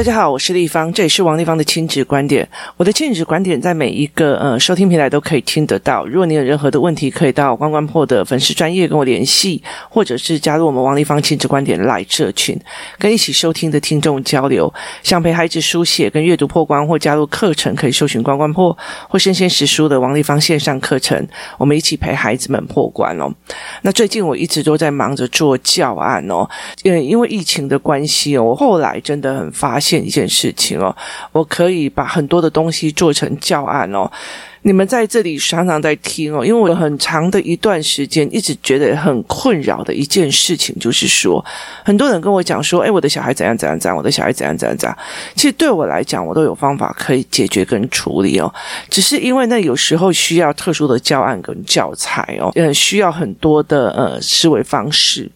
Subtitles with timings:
[0.00, 2.48] 大家好，我是立方，这里是王立方的亲子观点。
[2.78, 6.06] 我的亲子观点在每一个呃收听平台都可以听得到。
[6.06, 12.58] 如果你有任何的问题，可以到关关破的粉丝专业跟我联系，或者是加入我们王立方亲子观点 LINE 社群，
[12.98, 14.72] 跟一起收听的听众交流。
[15.02, 18.74] 想陪孩子书写跟阅读破关，或加入课程，可以搜寻关关破
[19.06, 21.28] 或生鲜时书的王立方线上课程，
[21.58, 23.30] 我们一起陪孩子们破关哦。
[23.82, 26.48] 那最近我一直都在忙着做教案哦，
[26.84, 29.89] 因为因为疫情的关系哦，我后来真的很发现。
[29.98, 30.94] 一件事情哦，
[31.32, 34.10] 我可以把很多的东西做成教案哦。
[34.62, 41.42] 你们在这里常常在听哦，因为我有很长的一段时间一直觉得很困扰的一件事情，就是说，
[41.82, 44.98] 很多人跟我讲说，哎，我的小孩怎样怎样怎样，我的小孩怎样怎样怎样。
[45.34, 48.52] 其实对我来讲，我都有方法可以解决跟处理哦。
[48.90, 55.30] 只是因为那有时候需要特殊的教案跟教材哦，呃，需要很多的呃思维方式。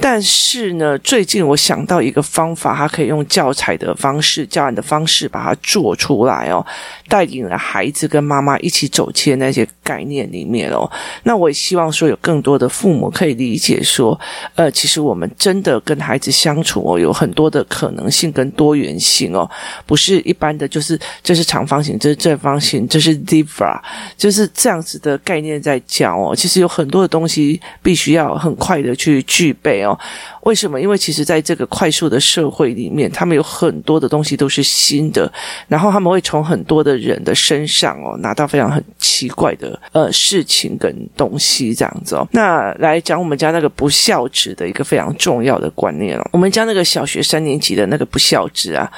[0.00, 6.64] 但是呢，最近我想到一个方法，它可以用教材的方式、教案的方式把它做出来哦，
[7.08, 10.88] 带领了孩子跟妈妈一起走进那些概念里面哦。
[11.24, 14.18] 那我也希望说，有更多的父母可以理解说，
[14.54, 19.50] 呃，其实我们真的跟孩子相处哦，有很多的可能性跟多元性哦，
[19.84, 23.80] 不是一般的，就是这是长方形，这是正方形，这是 zebra，
[24.16, 26.34] 就是这样子的概念在讲哦。
[26.34, 29.87] 其实有很多的东西必须要很快的去具备哦。
[29.88, 29.98] 哦
[30.42, 30.80] 为什么？
[30.80, 35.30] 因为其实在这个快速的社会里面，他们有很多的东西都是新的，
[35.66, 42.26] 然后他们会从很多的人的身上哦拿到非常很奇怪的呃事情跟东西这样子哦。
[42.32, 48.90] 那来讲我们家那个不孝子的一个非常重要的观念哦，我们家那个小学三年级的那个不孝子啊。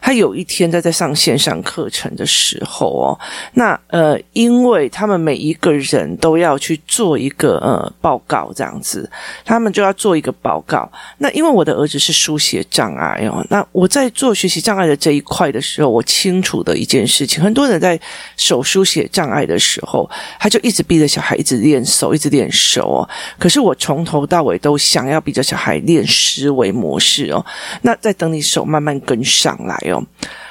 [0.00, 3.18] 他有一天在在上线上课程的时候哦，
[3.54, 9.10] 那呃，因为他们每一个人都要去做一个呃报告这样子，
[9.44, 10.90] 他们就要做一个报告。
[11.18, 17.98] 那因为我的儿子是书写障碍哦，那我在做学习障碍的这一块的时候，我清楚的一件事情，很多人在
[18.36, 23.08] 手书写障碍的时候，他就一直逼着小孩一直练手，一直练手哦。
[23.38, 27.44] 可是我从头到尾都想要逼着小孩练思维模式哦，
[27.82, 30.02] 那在等你手慢慢跟上来哦。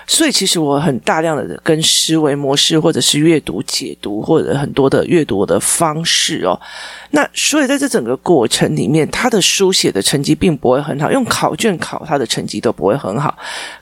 [0.07, 6.59] 所以其实我很大量的跟思维模式，或者是阅读解读，或者很多的阅读的方式哦。
[7.11, 13.35] 那所以在这整个过程里面，他的书写的成绩并不会很好，用考卷考他的成绩都不会很好。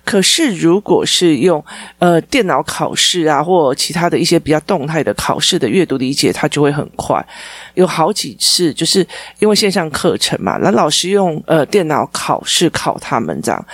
[0.06, 1.64] 可是如果是用
[2.00, 7.26] 呃电脑考试啊，或其他的一些比较动态的考试的阅读理解，他就会很快。
[7.74, 9.06] 有好几次就是
[9.40, 13.66] 因为线上课程嘛，那老师用呃电脑考试考他们这样，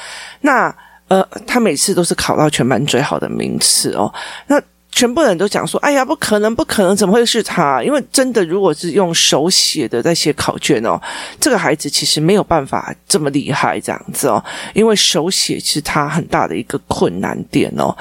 [0.41, 0.75] 那。
[1.09, 4.11] 呃，他每次都是考到全班最好的名次哦。
[4.47, 4.61] 那
[4.91, 10.99] 全部人都讲说：“哎呀，不可能，不可能，怎么会是他？”因为真的，如果是用手写的在写考卷哦，
[11.39, 14.43] 这个孩子其实没有办法这么厉害这样子哦。
[14.73, 17.95] 因为手写是他很大的一个困难点哦。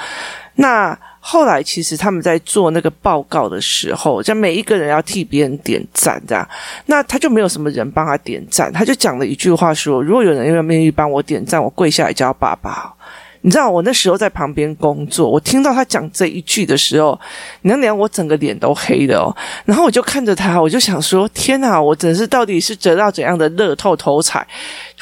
[0.54, 0.98] 那
[1.30, 6.48] 后来其实他们在做那个报告的时候，就每一个人要替别人点赞这样，
[6.86, 12.94] 那他就没有什么人帮他点赞，他就讲了一句话说：“如果有人愿不愿意帮我点赞，我跪下来叫爸爸。”
[13.42, 17.18] 你知道我那时候在旁边工作，我听到他讲这一句的时候，
[17.60, 19.28] 娘娘我整个脸都黑的哦。
[19.66, 24.44] 然后我就看着他，我就想说：天哪，我真是到底是得到怎样的乐透头彩？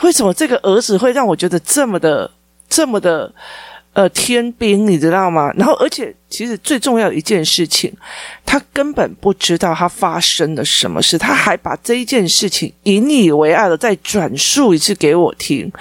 [0.03, 2.31] 为什么这个儿子会让我觉得这么的、
[2.69, 3.33] 这么的
[3.97, 4.87] 呃天兵？
[4.87, 5.51] 你知道吗？
[5.57, 7.91] 然后而且其实最重要一件事情，
[8.45, 15.73] 他根本不知道他发生了什么事，他还把这一件事情引以为傲的再转述一次给我听。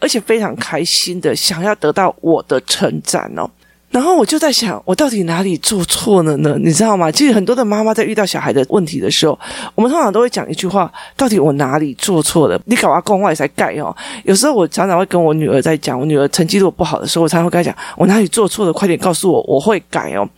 [0.00, 3.48] 而且非常开心的想要得到我的称赞哦，
[3.96, 6.58] 然后我就在想，我到底哪里做错了呢？
[6.60, 7.10] 你知道吗？
[7.10, 9.38] 其实很多的妈妈在遇到小孩的问题的时候，
[9.74, 12.60] 我们通常都会讲一句话：到底我哪里做错了？
[12.66, 13.96] 你搞阿公外才改哦。
[14.24, 18.72] 有时候我常常会跟我女儿在讲，我女儿成绩如果不好的时候，我常常会跟她讲：我哪里做错了？
[18.74, 20.28] 快点告诉我，我会改哦。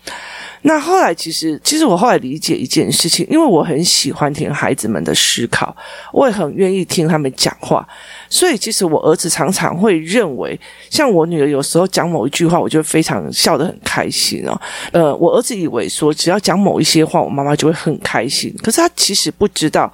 [0.63, 5.75] 那后来，其实，其实我后来理解一件事情，因为我很喜欢听孩子们的思考，
[6.13, 7.87] 我也很愿意听他们讲话，
[8.29, 10.59] 所以其实我儿子常常会认为，
[10.91, 14.61] 像我女儿有时候讲某一句话，我就非常笑得很开心哦。
[14.93, 19.93] 呃，我儿子以为说，只要讲某一些话，我妈妈就会很开心，可是他其实不知道，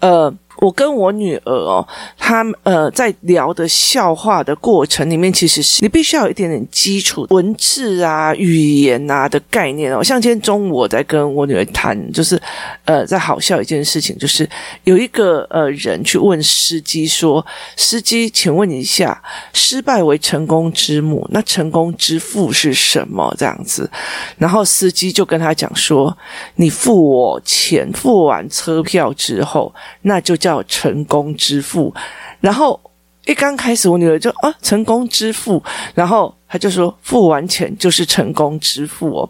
[0.00, 0.32] 呃。
[0.58, 1.86] 我跟我女儿哦，
[2.16, 10.02] 她呃在聊的笑话的过程里面，其实是你必须要有一点点基础文字啊、语言啊的概念哦。
[10.02, 12.40] 像今天中午我在跟我女儿谈，就是
[12.84, 14.48] 呃在好笑一件事情，就是
[14.84, 17.44] 有一个呃人去问司机说
[17.76, 19.20] ：“司机，请问一下，
[19.52, 23.90] 失败为成功之母，那成功之父是什么？”这样子，
[24.38, 26.16] 然后司机就跟他讲说
[26.54, 31.94] ：“你付我钱，付完车票之后，那就。”叫成功之父，
[32.38, 32.78] 然后
[33.24, 35.62] 一刚开始，我女儿就啊，成功之父，
[35.94, 39.28] 然后他就说付完钱就是成功支付哦，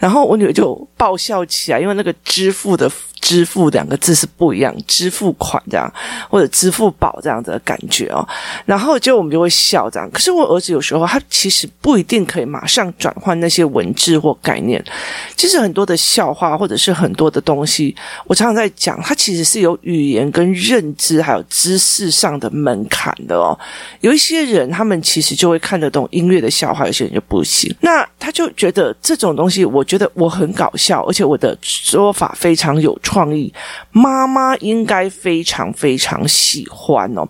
[0.00, 2.90] 然后我女儿就爆笑起来，因为那个支付的。
[3.20, 5.90] 支付两个字是不一样，支付款这样，
[6.28, 8.22] 或者支付宝这样的感觉哦。
[8.66, 10.06] 然后就我们就会笑这样。
[10.10, 14.84] 可是我儿子有时候他其实不一定可以马上转换那些文字或概念。
[15.36, 17.96] 其实很多的笑话或者是很多的东西，
[18.26, 23.58] 我常常在讲，他其实是有语言跟认知还有知识上的门槛的哦。
[24.02, 27.74] 有一些人他们其实就会看得懂音乐的笑话，有些人就不行。
[27.80, 33.52] 那他就觉得这种东西，我觉得我很搞笑，而且我的说法非常有创意，
[33.92, 37.28] 妈妈应该非常非常喜欢哦，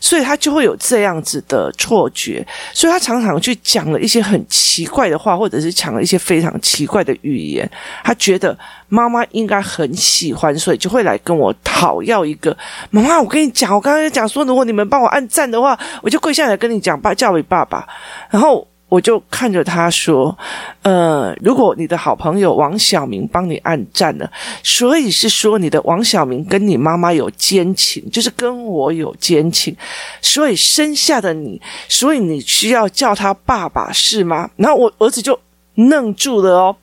[0.00, 7.68] 所以他就会有这样子的错觉，所以他常常去讲了一些很奇怪的话，或者是讲了一些非常奇怪的语言，
[8.02, 8.56] 他觉得
[8.88, 12.54] 妈妈应该很喜欢，所以就会来跟我讨要一个
[12.90, 13.20] 妈妈。
[13.20, 17.88] 我跟你讲，我刚刚讲说，如果你们帮我按赞的话，我就跪下来跟你讲，爸叫你爸爸，
[18.28, 18.68] 然后。
[18.88, 20.36] 我就看着他说
[20.82, 24.30] ：“呃，如果你的好朋友王小明帮你按赞了，
[24.62, 29.74] 所以是说你的王小明跟你妈妈有奸情，就是跟我有奸情，
[30.22, 35.38] 所以生下的你，所以你需要叫他爸爸是吗？”然后我儿子就
[35.74, 36.76] 愣住了哦，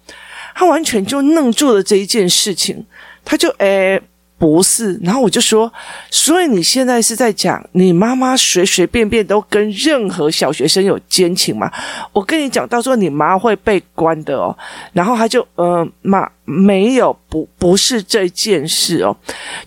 [0.53, 2.85] 他完全就愣住了这一件事情，
[3.23, 4.01] 他就诶。
[4.41, 5.71] 不是，然后我就说，
[6.09, 11.71] 所以你现在是在讲你妈妈随随便便都跟任何小学生有奸情吗？
[12.11, 14.57] 我跟你讲，到时候你妈会被关的哦。
[14.93, 19.15] 然后他就，呃，妈，没有，不，不是这件事哦，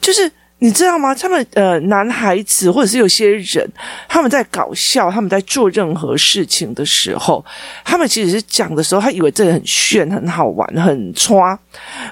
[0.01, 0.29] 就是。
[0.61, 1.15] 你知道吗？
[1.15, 3.71] 他们呃，男孩子或者是有些人，
[4.09, 7.45] 他们在搞笑，他们在做任何事情的时候，
[7.85, 11.59] 他们其实是讲的时候，他以为这很炫、很好玩、很抓，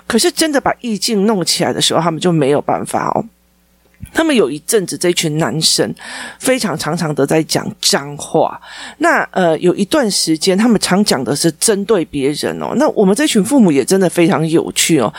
[0.06, 3.24] 可是真的把意境弄起来的时候，他们就没有办法哦。
[4.12, 5.94] 他们有一阵子，这群男生
[6.38, 8.60] 非常常常的在讲脏话。
[8.98, 12.72] 那呃，有一段时间，他们常讲的是针对别人哦。
[12.76, 15.12] 那我们这群父母也真的非常有趣哦。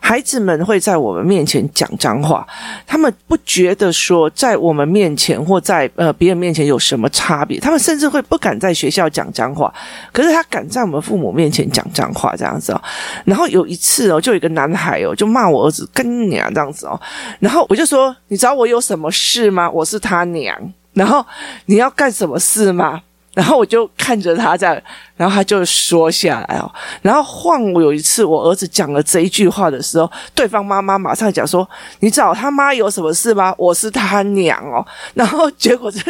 [0.00, 2.46] 孩子们会在我们面前讲脏话，
[2.86, 9.72] 他们不觉得说在我们面前或在呃别人面前有什么差别，他们甚至会不敢在学校讲脏话，
[10.12, 12.80] 可是他敢在我们父母面前讲脏话这样子哦。
[13.24, 16.98] 然后有一次哦，就有一个男孩哦，就骂我儿子跟娘这样子哦，
[17.40, 19.70] 然后我就说：“你知道我有什么事吗？
[19.70, 20.56] 我是他娘。
[20.92, 21.24] 然后
[21.66, 23.02] 你要干什么事吗？”
[23.34, 24.82] 然后我就看着他这样，
[25.16, 26.68] 然后他就说下来哦。
[27.02, 31.68] 然后换我有一次，我儿子讲了这一句话的时候，对方妈妈马上讲说
[32.00, 33.54] ：“你找他妈有什么事吗？
[33.56, 34.84] 我是他娘哦。”
[35.14, 36.00] 然后结果这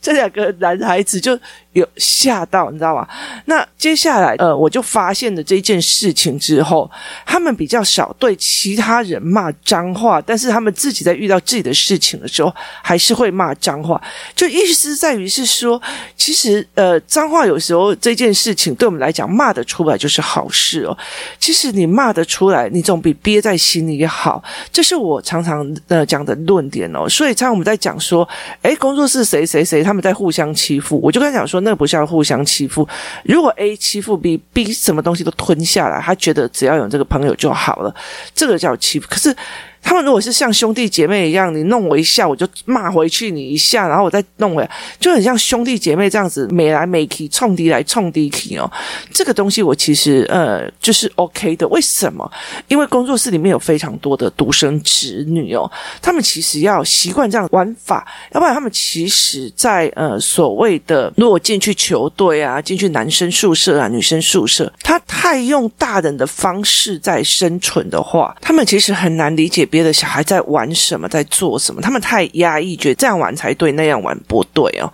[0.00, 1.38] 这两个男孩子就。
[1.72, 3.08] 有吓到，你知道吗？
[3.46, 6.90] 那接下来，呃，我就发现了这件事情之后，
[7.24, 14.00] 他们比较少对其他人骂脏话，但是他们自己在遇到自己的事情的时候，还是会骂脏话。
[14.36, 15.80] 就意思在于是说，
[16.14, 20.96] 其实，呃，脏话有时候这件事情对我们来讲，骂得出来就是好事哦。
[21.38, 24.44] 其实你骂得出来，你总比憋在心里好。
[24.70, 27.08] 这是我常常呃讲的论点哦。
[27.08, 28.28] 所以，常常我们在讲说，
[28.60, 31.61] 诶，工作室谁谁谁他们在互相欺负，我就跟他讲说。
[31.62, 32.86] 那不像互相欺负。
[33.24, 37.94] 如果 A 欺负 B，B 什么东西都吞下来，他觉得只要有这个朋友就好了，
[38.34, 39.06] 这个叫欺负。
[39.08, 39.34] 可是。
[39.82, 44.70] 他们如果是像兄弟姐妹一样，你弄我一下，我就骂回去你一下，然后我再弄回来，
[45.00, 48.70] 就很像兄弟姐妹这样子，每来每去，冲敌来冲敌去哦。
[49.12, 51.66] 这个东西我其实呃就是 OK 的。
[51.68, 52.30] 为什么？
[52.68, 55.70] 因为工作室里面有非常多的独生子女哦，
[56.00, 69.66] 他们其实要习惯这样玩法，要不然他们其实在呃所谓的如果进去球队啊，进去男生宿舍啊，女生宿舍，他太用大人的方式在生存的话，他们其实很难理解。
[69.72, 71.80] 别的小孩在玩什么，在做什么？
[71.80, 74.92] 他们太压抑，觉得这样玩才对，那样玩不对哦。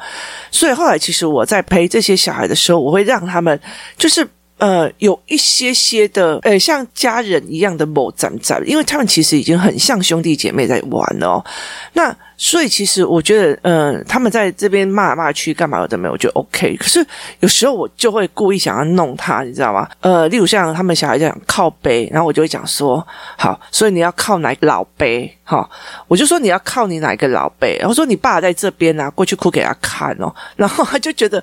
[0.53, 3.61] 所以后来，其实我在陪这些小孩的时候，我会让他们
[3.97, 4.25] 就是
[4.59, 11.45] 呃有一些些的呃像家人一样的某站站，因为他们其实已经很像兄弟姐妹在玩了哦。
[11.93, 12.17] 那。
[12.41, 16.77] 所以其实我觉得，呃，他们在这边骂来骂去干嘛的没有，我觉得 OK。
[16.77, 17.05] 可是
[17.41, 19.89] 有时候我就会故意想要弄他，你知道吗？
[20.01, 23.05] 呃，例如像他们小孩这样靠背，然后我就会讲说，
[23.37, 25.37] 好，所以你要靠哪个老背？
[25.43, 25.69] 哈，
[26.07, 27.77] 我就说你要靠你哪一个老背？
[27.81, 30.33] 然后说你爸在这边啊，过去哭给他看哦。
[30.55, 31.43] 然后他就觉得，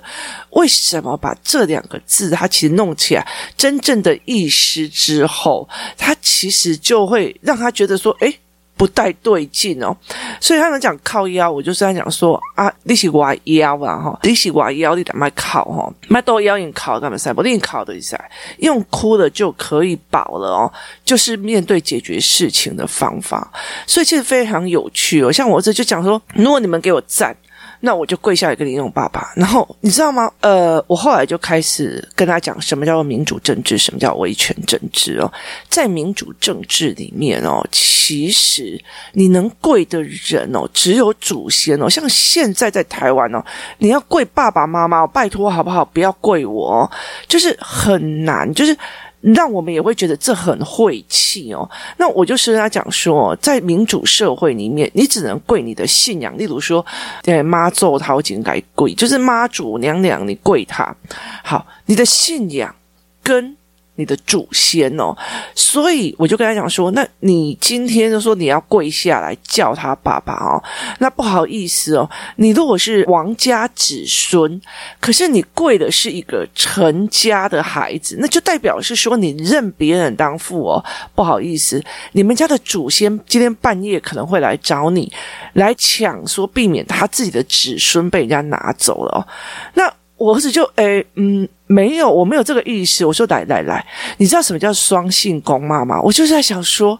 [0.52, 8.34] 为什么把这两个字他其实弄起来真正的意思之后，他其实就会让他觉得说，诶。
[8.76, 9.96] 不太对劲哦，
[10.40, 17.32] 所以他们讲靠腰，我就是在讲说啊，你是我腰啊哈，你是我腰，你得卖靠哈，卖多腰你靠干嘛塞？
[17.32, 18.22] 不你靠的一下，
[18.58, 20.72] 用哭的就可以饱了哦，
[21.04, 23.50] 就是面对解决事情的方法，
[23.86, 25.32] 所以其实非常有趣哦。
[25.32, 27.34] 像我这就讲说，如果你们给我赞。
[27.80, 29.32] 那我就跪下来跟你用爸爸。
[29.36, 30.30] 然后你知道吗？
[30.40, 35.32] 呃，我后来就开始跟他讲什么叫做民主政治，什么叫威权政治哦。
[35.68, 41.88] 在民主政治里面哦，其实你能跪的人哦，只有祖先哦。
[41.88, 43.44] 像现在在台湾哦，
[43.78, 45.84] 你要跪爸爸妈妈，拜托好不好？
[45.84, 46.90] 不要跪我，
[47.28, 48.76] 就是很难，就是。
[49.20, 51.68] 让我们也会觉得这很晦气哦。
[51.96, 56.84] 那我就是跟他讲说，在民主社会里面，你只能跪你的信仰，例如说，
[57.22, 60.94] 对妈祖头前该跪，就是妈祖娘娘，你跪他。
[61.42, 62.74] 好，你的信仰
[63.22, 63.55] 跟。
[63.96, 65.14] 你的祖先哦，
[65.54, 70.62] 所以我就跟他讲说，那你今天就说你要跪下来叫他爸爸哦，
[70.98, 74.60] 那不好意思哦，你如果是王家子孙，
[75.00, 80.84] 可是你跪的是一个陈家的孩子，那就代表是说你认别人当父哦，
[81.14, 85.12] 不好意思，你们家的祖先今天半夜可能会来找你
[85.54, 89.26] 来抢，说避免他自己的子孙被人家拿走了哦，
[89.74, 91.48] 那我儿子就诶嗯。
[91.68, 93.04] 没有，我没有这个意思。
[93.04, 93.84] 我说来来来，
[94.18, 96.00] 你知道什么叫双性公妈吗？
[96.00, 96.96] 我就是在想说，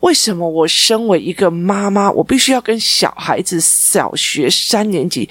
[0.00, 5.28] 为什么我身为一个妈妈，我必须要跟小孩子小学三年级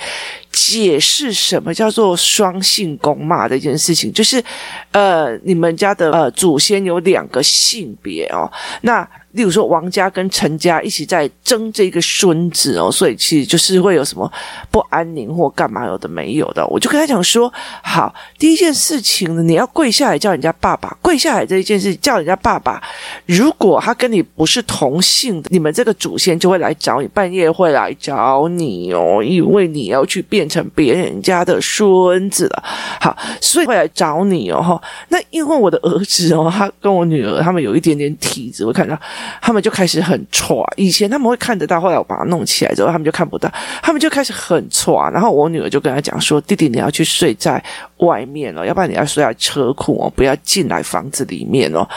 [0.52, 4.14] 解释什么叫做双性公妈的一件事情？
[4.14, 4.44] 就是，
[4.92, 8.48] 呃，你们家的呃祖先有两个性别哦，
[8.82, 9.10] 那。
[9.36, 14.32] 例如说，王家跟陈家一起在争这个孙子哦，所以其实就是会有什么
[14.72, 16.66] 不安宁或干嘛有的没有的。
[16.68, 17.52] 我就跟他讲说，
[17.84, 22.82] 好，第一件事情呢，你要跪下来叫人家爸爸，跪下来这一件事叫人家爸爸。
[23.26, 32.64] 如果他跟你不是同姓的，你们这个祖先就会来找你，半夜会来找你哦，因为你要去变成别人家的孙子了。
[33.02, 34.82] 好，所以会来找你哦。
[35.10, 38.98] 那因为我的儿子哦，他跟我女儿他们有一点点体质，我看到。
[39.42, 43.52] 他们就开始很挫，以前他们会看得到，后来我把它弄起来之后，他们就看不到。
[43.82, 47.64] 他们就开始很挫，然后我女儿就跟他讲说：“弟弟，你要去睡在
[47.98, 51.88] 外面哦，要不然你要睡在车库哦，不要进来房子里面哦，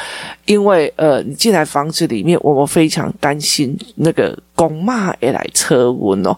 [0.45, 6.37] 因为呃，你进来房子里面，我们非常担心那个公骂也来车温哦。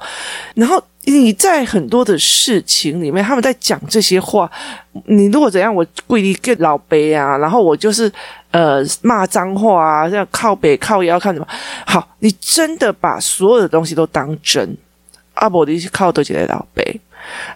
[0.54, 4.50] 然后你在很多的事情里面，他们在讲这些话，
[5.06, 8.10] 你如果怎样，我跪一个老杯啊，然后我就是。”
[8.50, 11.46] 呃，骂脏话啊，这样靠北靠腰看什么？
[11.86, 14.76] 好，你真的把所有的东西都当真？
[15.34, 17.00] 阿伯的靠都起来老北，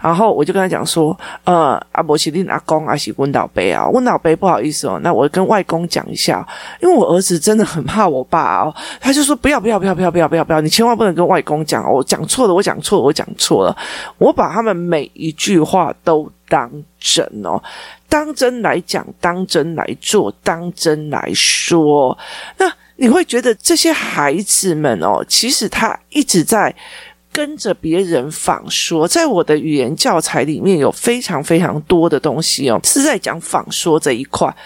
[0.00, 3.88] 然后我就跟他讲说，呃，阿伯是你阿公还是问老北啊？
[3.88, 6.46] 问老北不好意思哦，那我跟外公讲一下，
[6.80, 13.76] 因为我儿子真的很怕我爸哦，他就说不要不要不要不要不要不要，你千万不能跟外公讲，我讲错了，我讲错了，我讲错了，
[14.18, 17.62] 我把他们每一句话都当真哦。
[18.08, 22.16] 当真来讲，当真来做，当真来说，
[22.58, 26.72] 那你会觉得这些孩子们哦，其实他一直在
[27.34, 29.08] 跟着别人仿说。
[29.08, 34.56] 在我的语言教材里面有非常非常多的东西哦，是在讲仿说这一块。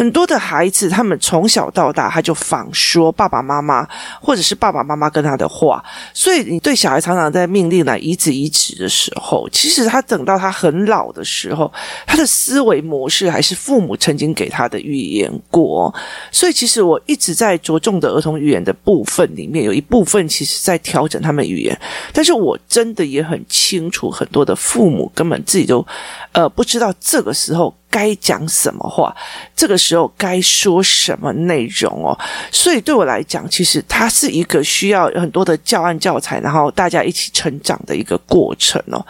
[0.00, 3.86] 很多的孩子，他们从小到大，他就仿说爸爸妈妈，
[4.18, 5.84] 或者是爸爸妈妈跟他的话。
[6.14, 11.70] 所以，你对小孩常常在命令来颐指颐指的时候，其实他等到他很老的时候，
[12.06, 15.94] 他的思维模式还是父母曾经给他的语言过。
[16.32, 21.78] 所以，其实我一直在着重的儿童语言的部分里面，有一部分其实在调整他们语言。
[22.14, 25.86] 但是我真的也很清楚，很多的父母根本自己都
[26.32, 27.76] 呃不知道这个时候。
[27.90, 29.14] 该讲什么话，
[29.56, 32.16] 这个时候该说什么内容哦，
[32.52, 39.04] 所以对我来讲，其实它是一个需要很多的教案教材，然后大家一起成长的一个过程哦。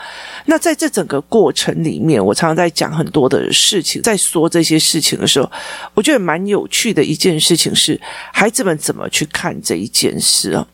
[0.47, 5.51] 那在这整个过程里面，我常常在讲很多的事情，在说这些事情的时候，
[5.95, 8.01] 我觉得蛮有趣的一件事情是，
[8.33, 10.67] 孩子们怎么去看这一件事哦。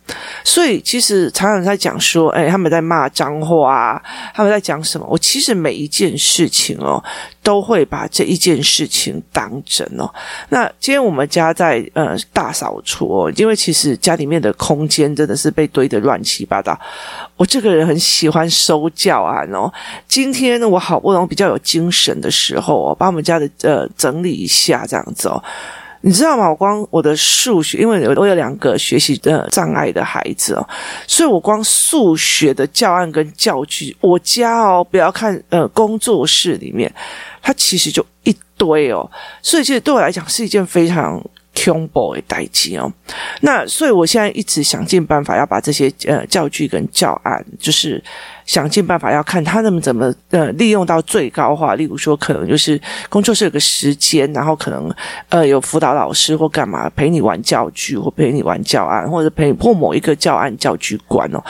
[0.45, 5.07] 所以其实常常在讲说，哎，他们在骂脏话啊，他们在讲什么？
[5.11, 7.03] 我其实每一件事情哦。
[7.47, 10.07] 都会把把这一件事情当真哦。
[10.51, 16.79] 那今天我们家在呃大扫除哦，因为其实家里面的空间真的是被堆得乱七八糟。
[17.39, 19.73] 我这个人很喜欢收教案哦。
[20.07, 25.43] 今天呢，我好不容易比较有精神的时候哦，把我们家的呃整理一下这样子哦。
[26.03, 26.49] 你知道吗？
[26.49, 30.65] 我光我的数学，因为我有两个学习的障碍的孩子哦，
[31.09, 36.93] 所以我光数学的教案跟教具，我家哦，不要看呃工作室里面，
[37.47, 39.09] 它其实就一堆哦，
[39.41, 41.23] 所以其实对我来讲是一件非常
[41.55, 42.93] 恐怖的代志哦。
[43.43, 48.03] 那所以我现在一直想尽办法要把这些呃教具跟教案，就是。
[48.47, 54.89] 想尽办法要看他们怎么呃利用到最高化，例如说可能就是工作室有个时间，然后可能
[55.31, 61.43] 呃有辅导老师或干嘛陪你玩教具或陪你玩教案，或者陪你破某一个教案教具馆哦。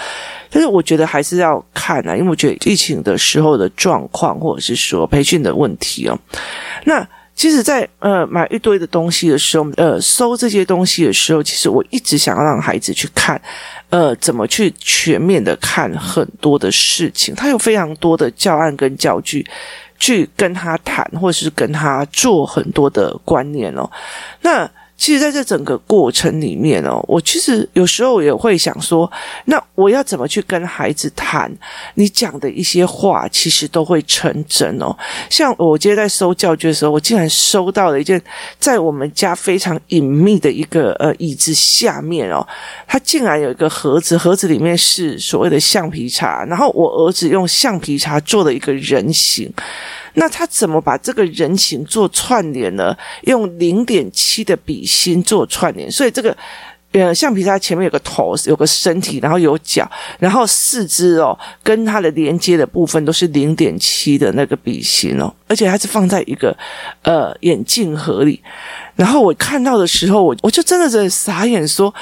[0.56, 6.18] 但是我觉得还是要看啊，因为我觉得疫情的时候的状况，或者是说培训的问题哦。
[6.84, 13.38] 那其实在，呃买一堆的东西的时候，呃收这些东西的时候，其实我一直想要让孩子去看，
[13.90, 17.34] 呃怎么去全面的看很多的事情。
[17.34, 19.46] 他有非常多的教案跟教具。
[19.98, 23.90] 去跟他谈，或者是跟他做很多的观念哦。
[24.42, 29.10] 那其实，在这整个过程里面哦，我其实有时候也会想说，
[29.44, 31.52] 那我要怎么去跟孩子谈？
[31.94, 34.96] 你讲的一些话，其实都会成真哦。
[35.28, 38.20] 像我今天在收教具的时候，我竟然收到了一件，
[38.58, 42.46] 在我们家非常隐秘的一个呃椅子下面哦，
[42.86, 49.52] 它竟然有一个盒子，盒子里面是所谓的橡皮擦，然后我儿子用橡皮擦做了一个人形。
[50.18, 52.96] 那他怎么把这个人形做串联呢？
[53.24, 56.34] 用零点七的笔芯做串联，所以这个
[56.92, 59.86] 呃橡皮擦前面有个头，有个身体，然后有脚，
[60.18, 66.56] 然后四肢哦跟它的连接的部分都是零点七的那个笔芯哦，而且它是放在一个
[67.02, 68.42] 呃眼镜盒里。
[68.94, 71.94] 然后我看到的时候，我我就真的在傻眼说。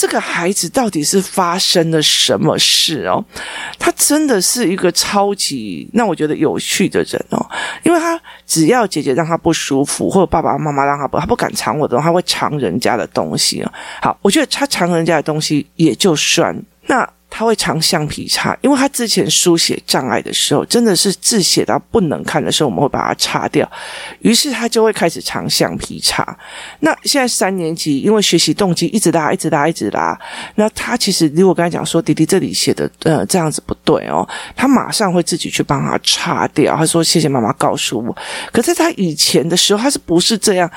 [0.00, 3.22] 这个孩子到底是发生了什么事哦？
[3.78, 7.46] 他真的是一个超级让我觉得有趣的人哦，
[7.82, 13.70] 因为他只要姐姐让他不舒服，或者爸爸妈妈让他不，他不敢藏我的，他会藏人家的东西哦。
[14.00, 17.06] 好，我觉得他藏人家的东西也就算那。
[17.40, 23.66] 他会藏橡皮擦，因为他之前书写障碍的时候，真的是字写到不能看的时候，我们会把它擦掉。
[24.18, 26.36] 于是他就会开始藏橡皮擦。
[26.80, 30.14] 那现在三年级，因为学习动机一直拉，一直拉，一直拉。
[30.56, 36.76] 那他其实如果跟他讲说：“弟弟，这里写的呃这样子不对哦。”他马上会自己去帮他擦掉。
[36.76, 38.14] 他说：“谢谢妈妈告诉我。”
[38.52, 40.70] 可是他以前的时候，他是不是这样？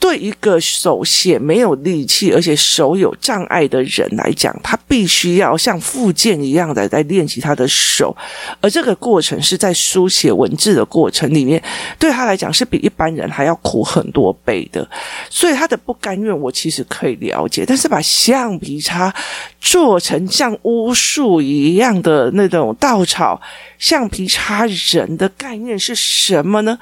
[0.00, 8.16] 对一个手写没有力气，而且手有障碍的人来讲，他必须要像复健一样的在练习他的手，
[8.60, 11.62] 而这个过程是在书写文字的过程里面，
[11.98, 14.88] 对他来讲是比一般人还要苦很多倍的。
[15.28, 17.64] 所以他的不甘愿，我其实可以了解。
[17.66, 19.12] 但是把橡皮擦
[19.60, 23.40] 做成像巫术一样的那种稻草
[23.78, 26.78] 橡皮擦人的概念是什么呢？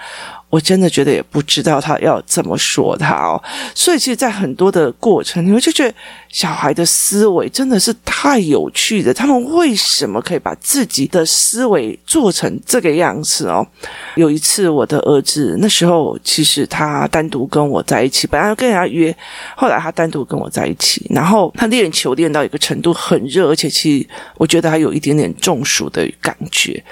[0.57, 3.37] 我真的觉得也不知道他要怎么说他哦，
[3.75, 5.95] 所以其实，在很多的过程，你们就觉得
[6.31, 9.13] 小孩的思维真的是太有趣的。
[9.13, 13.67] 他们为什么可以把自己的思维做成这个样子哦？
[14.15, 19.15] 有一次，我的儿子那时候其实他单独跟我在一起，本来要跟人家约，
[19.57, 26.83] 后来他单独跟我在一起，然后他练球练到一个程度很热，而且其实我觉得还有一点点中暑的感觉。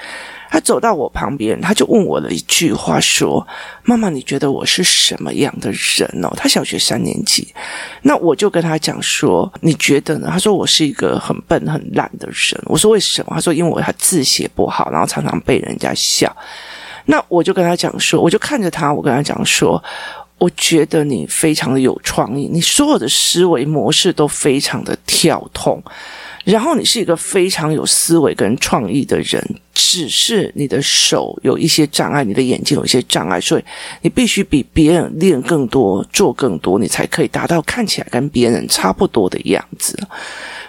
[0.54, 3.44] 他走到我旁边，他就问我了一句话，说
[3.82, 7.52] ：“妈妈，你觉得我是什么样的人哦？”他小学三年级，
[8.02, 16.32] 那我就跟他讲说：“你觉得呢？”他说：“我是一个很笨很懒的人。”我说：“为什么？”他说：“因为我他字写不好，然后常常被人家笑。”
[17.06, 19.82] 那我就跟他讲说，我就看着他，我跟他讲说
[20.38, 25.82] ：“我觉得你非常的有创意，你所有的思维模式都非常的跳通。”
[26.44, 29.42] 然后你是一个非常有思维跟创意的人，
[29.74, 33.64] 只是你的手有一些障碍，你的眼睛有一些障碍，所以
[34.02, 39.98] 你必须比别人练更多，做更多，你才可以达到看起来跟别人差不多的样子。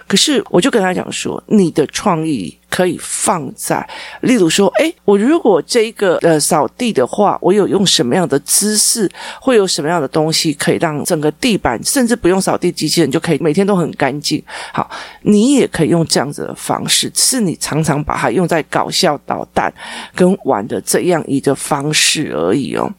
[0.07, 2.57] 可是我就跟他讲说，你的创意。
[2.67, 3.87] 可以放在，
[4.19, 14.43] 例如说，诶，我如果这一个呃扫地的话，我有用什么样的姿势，会有什么样的东西可以让整个地板，甚至不用扫地机器人就可以每天都很干净。
[14.73, 14.91] 好，
[15.21, 19.71] 你也可以用这样子的方式，是你常常把它用在搞笑捣蛋
[20.15, 22.89] 跟玩的这样一个方式而已哦。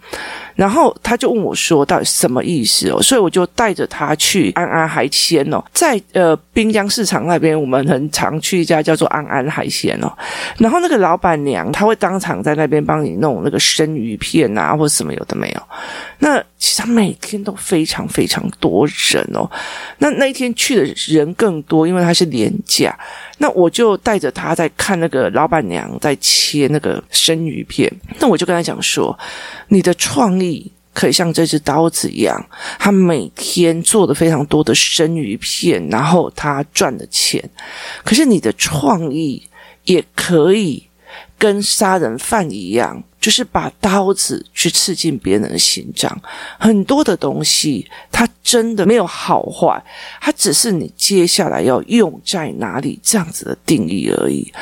[0.54, 10.10] 然后他就问我说：“到底什么意思哦？”所以我就带着他去安安海鲜哦，在呃滨江市场那边，我们很常去一家叫做安安海鲜哦。
[10.56, 15.62] 然后那个老板娘她会当场在那边帮你弄那个生鱼片啊，或者什么有的没有。
[16.18, 19.48] 那其实他每天都非常非常多人哦。
[19.98, 22.98] 那那一天去的人更多，因为他是廉价。
[23.38, 27.92] 那我就带着他在看那个老板娘在切那个生鱼片。
[28.18, 29.16] 那我就跟他讲说
[29.68, 32.42] ：“你的创意可以像这只刀子一样，
[32.78, 37.42] 他每天做的非常多的生鱼片，然后他赚的钱。
[38.02, 39.42] 可是你的创意
[39.84, 40.82] 也可以
[41.38, 46.20] 跟杀人犯一样，就是把刀子去刺进别人的心脏。
[46.58, 49.82] 很多的东西，它真的没有好坏，
[50.20, 54.52] 它只是你接下来要用在哪里这样子的定义而已。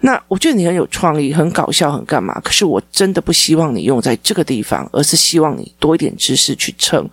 [0.00, 2.40] 那我觉得你很有创意，很搞笑，很干嘛？
[2.44, 7.04] 可是我真的不希望你用在这个地方，而是希望你多一点知识去撑。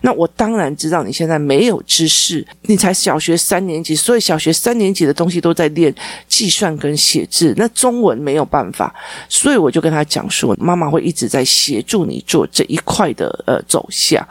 [0.00, 5.94] 那我当然知道你现在没有知识，你才小学三年级，所以小学三年级的东西都在练
[6.26, 7.54] 计算跟写字。
[7.56, 8.92] 那中文没有办法，
[9.28, 14.26] 所以我就跟他讲说，妈妈会一直在协助你做这一块的呃走向。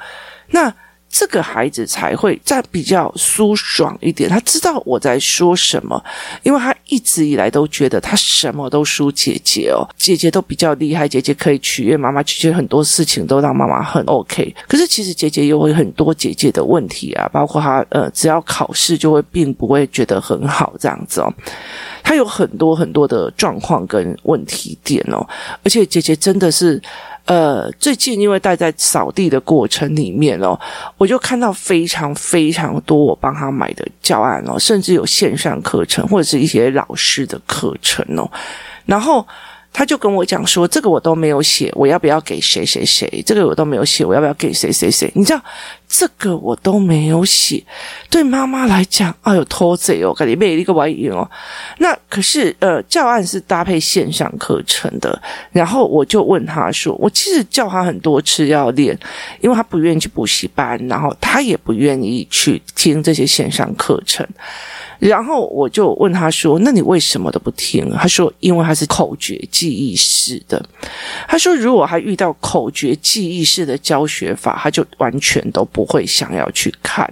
[0.49, 0.73] 那。
[1.11, 6.01] 这个孩子才会再比较舒爽一点，他知道我在说什么，
[6.41, 14.55] 因为他一直以来都觉得他什么都输姐姐哦，姐姐都比较厉害，姐姐可以取悦妈妈，姐姐很多事情都让妈妈很 OK。
[14.67, 21.33] 可是其实姐姐也会很多姐姐的问题啊，包括她呃，只要考试就会并不会觉得很好这样子哦，
[22.01, 25.27] 她有很多很多的状况跟问题点哦，
[25.63, 26.81] 而且姐姐真的是。
[27.25, 30.59] 呃，最近因为待在扫地的过程里面哦，
[30.97, 38.29] 我就看到非常非常多我帮他买的教案哦，甚至有线上课程或者是一些老师的课程哦，
[38.85, 39.25] 然后。
[39.73, 43.23] 他就跟我讲说：“这个我都没有写，我要不要给谁谁谁？
[43.25, 45.09] 这个我都没有写，我要不要给谁谁谁？
[45.15, 45.41] 你知道，
[45.87, 47.63] 这个我都没有写。
[48.09, 51.29] 对妈妈来讲，哎呦，偷贼哦，感觉被一个玩意哦。
[51.77, 55.19] 那可是，呃，教案是搭配线上课程的。
[55.51, 58.97] 然后我就问他说：我其实叫他很多次要练，
[59.39, 64.27] 因为他不愿意去补习班，然后他也不愿意去听这些线上课程。”
[65.01, 70.63] 然后我就问他说：“那你为什么都不听？”他说：“因为他是口诀记忆式的。”
[71.27, 77.11] 他说：“如果他遇到口诀记忆式的教学法，他就完全都不会想要去看，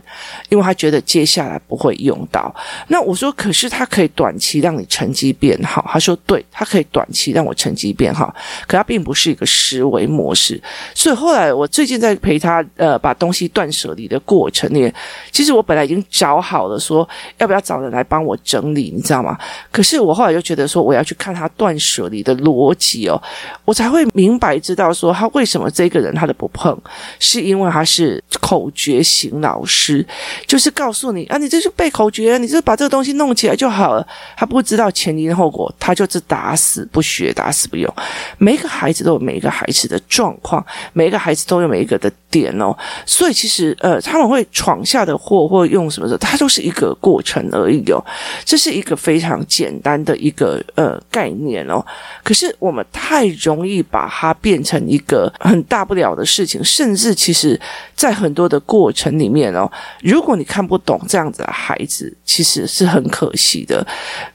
[0.49, 2.53] 因为他觉得接下来不会用到。”
[2.89, 8.31] 那我说：“可是他可以短期让你成绩变好。”他说：“对，他可以短期让我成绩变好，
[8.67, 10.61] 可他并不是一个思维模式。”
[10.93, 14.93] 所以后来我最近在陪他呃把东西断舍离的过程里，
[15.31, 17.78] 其实我本来已经找好了说要不要找。
[17.89, 19.37] 来帮我整理，你知道吗？
[19.71, 23.21] 可是我后来就觉得说，我要去看他断舍离的逻辑哦，
[23.63, 26.77] 我才会明白知道说他为什么这个人他的不碰，
[27.17, 30.05] 是因为他是口诀型老师，
[30.45, 34.05] 就是告诉你啊，你这是背口诀，你就把这个东西弄起来就好了。
[34.35, 37.93] 他不知道前因后果，他就是打死不学，打死不用。
[38.37, 47.68] 每一个孩子都有每一个孩子的状况，每一个孩子都有每一个的点哦，所以其实呃，他们会闯下的祸或用什么的，它都是一个过程而。
[47.85, 48.03] 有，
[48.43, 51.83] 这是一个非常简单的一个呃概念哦。
[52.23, 57.59] 可是我们太容易把它变成一个很大不了的事情，甚至其实，
[57.95, 59.69] 在很多的过程里面哦，
[60.01, 63.85] 如果你看不懂这样子的孩子，其实是很可惜的。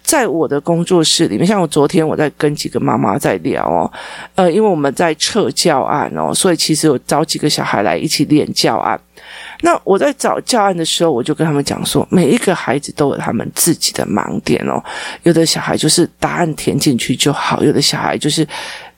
[0.03, 3.91] 在我的工作室里面，像我昨天我在跟几个妈妈在聊哦，
[4.35, 9.01] 呃，因为我们在测教案哦，所以其实我找几个小孩来一起练教案。
[9.61, 14.83] 那我在找教案的时候，我就跟他们讲说，每一个孩子都有他们自己的盲点哦。
[15.23, 18.47] 有的小孩就是答案填进去就好，有的小孩就是。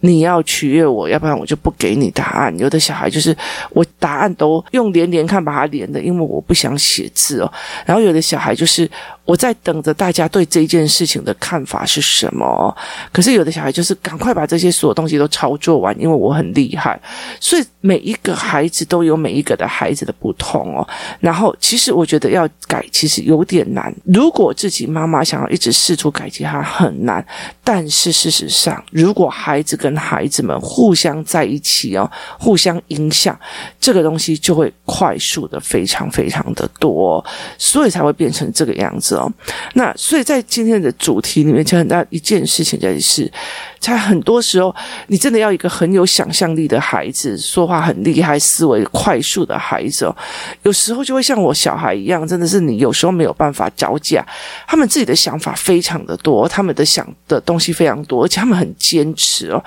[0.01, 2.57] 你要取悦我，要不然我就不给你答案。
[2.59, 3.37] 有的小孩就是
[3.71, 7.53] 我答案都用连连看把它连的，因为我不想写字哦。
[7.85, 8.89] 然后有的小孩就是
[9.25, 12.77] 我在等着大家对这件事情的看法是什么。
[13.13, 17.01] 可是有的小孩就是赶快把这些所有东西都操作完，因为我很厉害。
[17.41, 20.87] 所以每一个孩子都有每一个的孩子的不同哦。
[21.21, 23.95] 然后其实我觉得要改其实有点难。
[24.05, 27.25] 如果自己妈妈想要一直试图改进，它很难。
[27.65, 33.39] 但是事实上，如果孩子跟孩子们互相在一起哦，互相影响，
[33.79, 37.25] 这个东西就会快速的非常非常的多，
[37.57, 39.33] 所以才会变成这个样子哦。
[39.75, 43.33] 那所以在今天的主题里面，就很大一件事情就是。
[43.87, 44.75] 他很多时候，
[45.07, 50.17] 你真的要一个很有想象力的孩子，说话很厉害、思维快速的孩子哦。
[50.65, 54.27] 有时候就会像我小孩一样，真的是你有时候没有办法招架。
[54.67, 59.63] 他们自己的想法非常的多，他们的想的东西非常多，而且他们很坚持哦。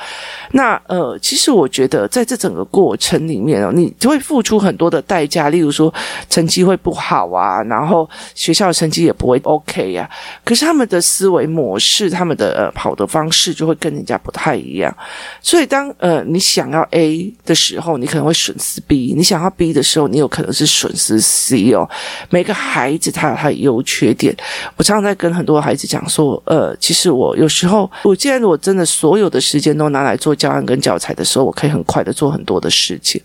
[0.52, 5.94] 那呃，其实我觉得在这整个过程里面哦，你就会付出很多的代价，例如说
[6.30, 10.10] 成绩会不好啊，然后学校的成绩也不会 OK 呀。
[10.44, 14.96] 可是他们的思维模式，他们的呃跑的方式就会跟人家不太一样，
[15.42, 21.88] 所以当呃你想要 A 的时候，你可能会损失 B；你想要 B 的时候，你有可能是损失 C 哦。
[22.32, 24.36] 每个孩子他有他的优缺点。
[24.76, 33.22] 我常常在跟很多孩子讲说，呃，其实我有时候，我既然我真的所有的时间都拿来做教案跟教材的时候，我可以很快的做很多的事情。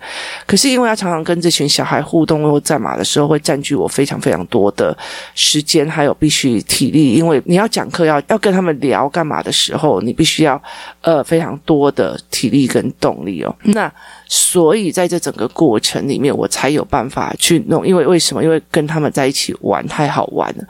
[0.46, 4.96] 可是因为要常常跟这群小孩互动或战马的时候，会占据我非常非常多的
[5.34, 7.14] 时间，还有必须体力。
[7.14, 10.60] 因为你要讲课要要跟他们聊干嘛的时候，你必须要。
[11.00, 13.54] 呃非常多的体力跟动力哦。
[13.62, 13.92] 那
[14.26, 17.86] 所以在这整个过程里面，我才有办法去弄。
[17.86, 18.42] 因为为什么？
[18.42, 20.64] 因为跟他们在一起玩太好玩了。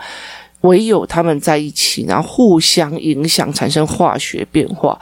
[0.62, 4.98] 唯有他们在一起，然后互相影响，产生化学变化，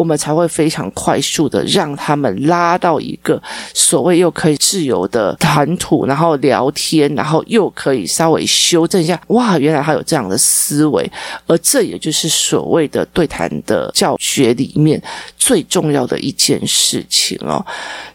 [0.00, 3.38] 我们才会非常快速的让他们拉到一个
[3.74, 9.20] 所谓又可以自由的谈吐，然后聊天，然后又可以稍微修正一下。
[9.26, 11.10] 哇，原来他有这样的思维，
[11.46, 15.02] 而这也就是所谓的对谈的教学里面
[15.36, 17.62] 最重要的一件事情哦。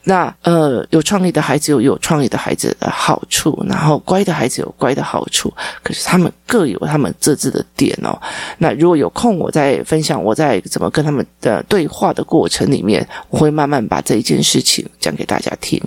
[0.06, 6.80] 那呃，有创意的孩子有有创意的孩子的好处，然后乖的孩子有乖的好处，可是他们各有。
[6.86, 8.15] 他们各自的点哦，
[8.60, 15.77] 那如果有空，我再分享我在怎么跟他们的对话的过程里面，我会慢慢把这一件事情讲给大家听。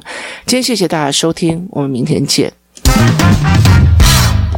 [0.44, 2.52] 今天谢谢大家收听，我们明天见。